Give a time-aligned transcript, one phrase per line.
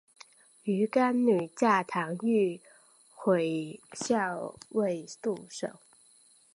[0.63, 2.59] 鱼干女嫁唐御
[3.23, 5.79] 侮校尉杜守。